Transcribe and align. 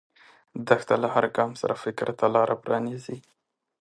دښته 0.67 0.95
له 1.03 1.07
هر 1.15 1.25
ګام 1.35 1.51
سره 1.61 1.81
فکر 1.83 2.07
ته 2.19 2.25
لاره 2.35 2.55
پرانیزي. 2.63 3.17